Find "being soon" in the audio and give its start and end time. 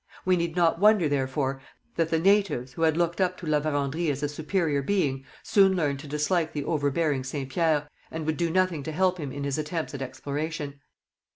4.81-5.75